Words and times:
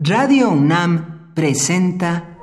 Radio 0.00 0.50
UNAM 0.50 1.34
presenta 1.34 2.38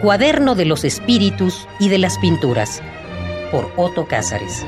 Cuaderno 0.00 0.54
de 0.54 0.64
los 0.64 0.84
Espíritus 0.84 1.66
y 1.80 1.88
de 1.88 1.98
las 1.98 2.18
Pinturas 2.18 2.80
por 3.50 3.72
Otto 3.76 4.06
Cázares. 4.06 4.64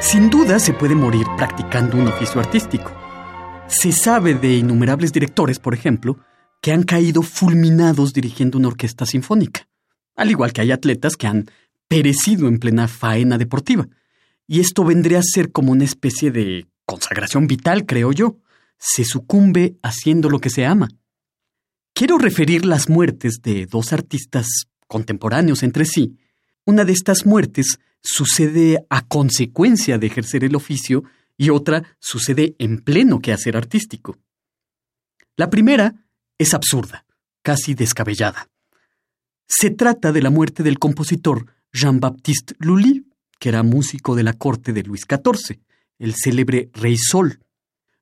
Sin 0.00 0.30
duda 0.30 0.58
se 0.58 0.72
puede 0.72 0.96
morir 0.96 1.28
practicando 1.36 1.96
un 1.96 2.08
oficio 2.08 2.40
artístico. 2.40 2.90
Se 3.68 3.92
sabe 3.92 4.34
de 4.34 4.54
innumerables 4.54 5.12
directores, 5.12 5.60
por 5.60 5.74
ejemplo, 5.74 6.18
que 6.64 6.72
han 6.72 6.84
caído 6.84 7.20
fulminados 7.20 8.14
dirigiendo 8.14 8.56
una 8.56 8.68
orquesta 8.68 9.04
sinfónica, 9.04 9.68
al 10.16 10.30
igual 10.30 10.54
que 10.54 10.62
hay 10.62 10.72
atletas 10.72 11.14
que 11.14 11.26
han 11.26 11.44
perecido 11.88 12.48
en 12.48 12.58
plena 12.58 12.88
faena 12.88 13.36
deportiva. 13.36 13.86
Y 14.46 14.60
esto 14.60 14.82
vendría 14.82 15.18
a 15.18 15.22
ser 15.22 15.52
como 15.52 15.72
una 15.72 15.84
especie 15.84 16.30
de 16.30 16.66
consagración 16.86 17.48
vital, 17.48 17.84
creo 17.84 18.12
yo. 18.12 18.38
Se 18.78 19.04
sucumbe 19.04 19.76
haciendo 19.82 20.30
lo 20.30 20.38
que 20.38 20.48
se 20.48 20.64
ama. 20.64 20.88
Quiero 21.92 22.16
referir 22.16 22.64
las 22.64 22.88
muertes 22.88 23.42
de 23.42 23.66
dos 23.66 23.92
artistas 23.92 24.46
contemporáneos 24.86 25.62
entre 25.62 25.84
sí. 25.84 26.16
Una 26.64 26.86
de 26.86 26.94
estas 26.94 27.26
muertes 27.26 27.78
sucede 28.00 28.86
a 28.88 29.06
consecuencia 29.06 29.98
de 29.98 30.06
ejercer 30.06 30.44
el 30.44 30.56
oficio 30.56 31.04
y 31.36 31.50
otra 31.50 31.82
sucede 32.00 32.56
en 32.58 32.78
pleno 32.78 33.20
quehacer 33.20 33.54
artístico. 33.54 34.16
La 35.36 35.50
primera 35.50 36.03
es 36.38 36.54
absurda, 36.54 37.04
casi 37.42 37.74
descabellada. 37.74 38.48
Se 39.46 39.70
trata 39.70 40.12
de 40.12 40.22
la 40.22 40.30
muerte 40.30 40.62
del 40.62 40.78
compositor 40.78 41.46
Jean-Baptiste 41.72 42.54
Lully, 42.58 43.06
que 43.38 43.50
era 43.50 43.62
músico 43.62 44.14
de 44.14 44.22
la 44.22 44.32
corte 44.32 44.72
de 44.72 44.82
Luis 44.82 45.02
XIV, 45.08 45.60
el 45.98 46.14
célebre 46.14 46.70
Rey 46.72 46.96
Sol. 46.96 47.40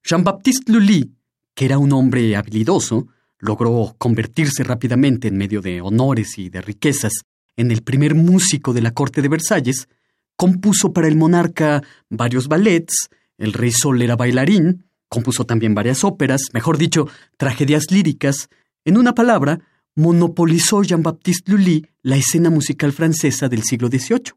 Jean-Baptiste 0.05 0.73
Lully, 0.73 1.13
que 1.55 1.65
era 1.65 1.79
un 1.79 1.93
hombre 1.93 2.37
habilidoso, 2.37 3.09
logró 3.39 3.95
convertirse 3.99 4.63
rápidamente 4.63 5.29
en 5.29 5.37
medio 5.37 5.61
de 5.61 5.81
honores 5.81 6.39
y 6.39 6.49
de 6.49 6.61
riquezas 6.61 7.25
en 7.57 7.71
el 7.71 7.83
primer 7.83 8.15
músico 8.15 8.73
de 8.73 8.83
la 8.83 8.93
corte 8.93 9.21
de 9.21 9.29
Versalles, 9.29 9.89
compuso 10.37 10.93
para 10.93 11.09
el 11.09 11.17
monarca 11.17 11.83
varios 12.09 12.49
ballets, 12.49 13.11
el 13.37 13.53
rey 13.53 13.73
Sol 13.73 14.01
era 14.01 14.17
bailarín, 14.17 14.85
compuso 15.13 15.45
también 15.45 15.75
varias 15.75 16.05
óperas, 16.05 16.49
mejor 16.55 16.79
dicho, 16.79 17.07
tragedias 17.37 17.91
líricas. 17.91 18.49
En 18.87 18.97
una 18.97 19.15
palabra, 19.15 19.61
monopolizó 19.95 20.83
Jean-Baptiste 20.83 21.53
Lully 21.53 21.87
la 22.03 22.17
escena 22.17 22.49
musical 22.49 22.93
francesa 22.93 23.51
del 23.51 23.63
siglo 23.63 23.89
XVIII. 23.89 24.33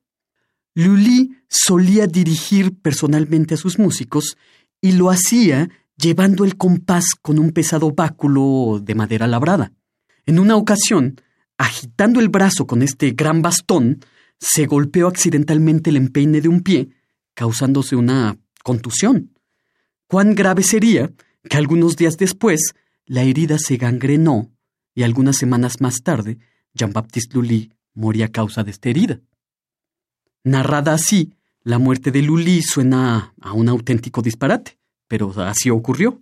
Lully 0.75 1.31
solía 1.47 2.07
dirigir 2.07 2.77
personalmente 2.77 3.53
a 3.53 3.57
sus 3.57 3.79
músicos 3.79 4.37
y 4.81 4.91
lo 4.91 5.09
hacía 5.09 5.69
llevando 5.95 6.43
el 6.43 6.57
compás 6.57 7.15
con 7.21 7.39
un 7.39 7.51
pesado 7.51 7.91
báculo 7.91 8.81
de 8.83 8.95
madera 8.95 9.27
labrada. 9.27 9.71
En 10.25 10.39
una 10.39 10.57
ocasión, 10.57 11.21
agitando 11.57 12.19
el 12.19 12.27
brazo 12.27 12.67
con 12.67 12.81
este 12.81 13.11
gran 13.11 13.41
bastón, 13.41 14.01
se 14.41 14.65
golpeó 14.65 15.07
accidentalmente 15.07 15.89
el 15.89 15.95
empeine 15.95 16.41
de 16.41 16.49
un 16.49 16.59
pie, 16.59 16.89
causándose 17.33 17.95
una 17.95 18.37
contusión. 18.61 19.34
Cuán 20.07 20.35
grave 20.35 20.63
sería 20.63 21.11
que 21.49 21.57
algunos 21.57 21.95
días 21.95 22.17
después 22.17 22.73
la 23.05 23.23
herida 23.23 23.57
se 23.59 23.77
gangrenó 23.77 24.51
y 24.93 25.03
algunas 25.03 25.37
semanas 25.37 25.81
más 25.81 26.01
tarde 26.03 26.37
Jean-Baptiste 26.73 27.35
Lully 27.35 27.71
moría 27.93 28.25
a 28.25 28.31
causa 28.31 28.63
de 28.63 28.71
esta 28.71 28.89
herida. 28.89 29.21
Narrada 30.43 30.93
así, 30.93 31.33
la 31.63 31.79
muerte 31.79 32.11
de 32.11 32.21
Lully 32.21 32.61
suena 32.61 33.33
a 33.41 33.53
un 33.53 33.67
auténtico 33.67 34.21
disparate, 34.21 34.77
pero 35.07 35.33
así 35.41 35.69
ocurrió. 35.69 36.21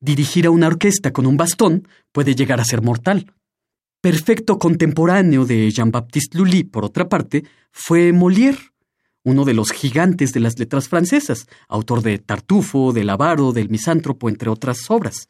Dirigir 0.00 0.46
a 0.46 0.50
una 0.50 0.66
orquesta 0.66 1.12
con 1.12 1.26
un 1.26 1.36
bastón 1.36 1.88
puede 2.12 2.34
llegar 2.34 2.60
a 2.60 2.64
ser 2.64 2.82
mortal. 2.82 3.32
Perfecto 4.00 4.58
contemporáneo 4.58 5.44
de 5.46 5.70
Jean-Baptiste 5.70 6.36
Lully, 6.36 6.64
por 6.64 6.84
otra 6.84 7.08
parte, 7.08 7.44
fue 7.72 8.12
Molière, 8.12 8.58
uno 9.28 9.44
de 9.44 9.52
los 9.52 9.72
gigantes 9.72 10.32
de 10.32 10.40
las 10.40 10.58
letras 10.58 10.88
francesas, 10.88 11.46
autor 11.68 12.02
de 12.02 12.18
Tartufo, 12.18 12.94
del 12.94 13.10
Avaro, 13.10 13.52
del 13.52 13.68
Misántropo, 13.68 14.28
entre 14.30 14.48
otras 14.48 14.90
obras. 14.90 15.28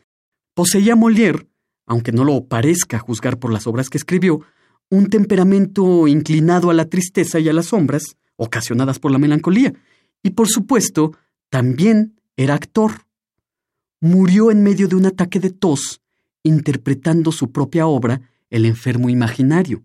Poseía 0.54 0.94
Molière, 0.94 1.48
aunque 1.84 2.12
no 2.12 2.22
lo 2.22 2.44
parezca 2.44 3.00
juzgar 3.00 3.38
por 3.38 3.52
las 3.52 3.66
obras 3.66 3.90
que 3.90 3.98
escribió, 3.98 4.42
un 4.88 5.08
temperamento 5.08 6.06
inclinado 6.06 6.70
a 6.70 6.74
la 6.74 6.84
tristeza 6.84 7.40
y 7.40 7.48
a 7.48 7.52
las 7.52 7.66
sombras, 7.66 8.16
ocasionadas 8.36 9.00
por 9.00 9.10
la 9.10 9.18
melancolía, 9.18 9.74
y 10.22 10.30
por 10.30 10.48
supuesto, 10.48 11.16
también 11.50 12.20
era 12.36 12.54
actor. 12.54 12.92
Murió 14.00 14.52
en 14.52 14.62
medio 14.62 14.86
de 14.86 14.94
un 14.94 15.06
ataque 15.06 15.40
de 15.40 15.50
tos, 15.50 16.00
interpretando 16.44 17.32
su 17.32 17.50
propia 17.50 17.86
obra, 17.86 18.20
El 18.48 18.64
enfermo 18.64 19.10
imaginario. 19.10 19.82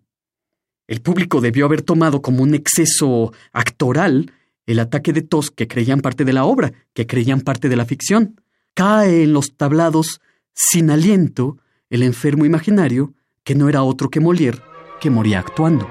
El 0.94 1.02
público 1.02 1.42
debió 1.42 1.66
haber 1.66 1.82
tomado 1.82 2.22
como 2.22 2.44
un 2.44 2.54
exceso 2.54 3.34
actoral 3.52 4.32
el 4.68 4.78
ataque 4.78 5.12
de 5.12 5.24
tos 5.24 5.50
que 5.50 5.68
creían 5.68 6.02
parte 6.02 6.24
de 6.24 6.34
la 6.34 6.46
obra, 6.46 6.72
que 6.94 7.08
creían 7.08 7.42
parte 7.42 7.68
de 7.68 7.76
la 7.76 7.86
ficción. 7.86 8.40
Cae 8.76 9.24
en 9.24 9.34
los 9.34 9.58
tablados, 9.58 10.22
sin 10.54 10.92
aliento, 10.92 11.58
el 11.90 12.04
enfermo 12.04 12.46
imaginario, 12.46 13.16
que 13.44 13.56
no 13.56 13.70
era 13.70 13.82
otro 13.82 14.12
que 14.12 14.22
Molière, 14.22 14.62
que 15.02 15.10
moría 15.10 15.40
actuando. 15.40 15.90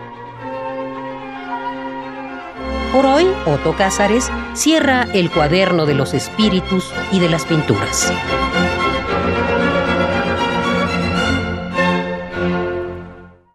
Por 2.92 3.04
hoy, 3.04 3.26
Otto 3.44 3.74
Cázares 3.76 4.30
cierra 4.54 5.08
el 5.12 5.32
cuaderno 5.32 5.84
de 5.84 5.94
los 5.94 6.14
espíritus 6.14 6.94
y 7.10 7.18
de 7.18 7.28
las 7.28 7.44
pinturas. 7.44 8.12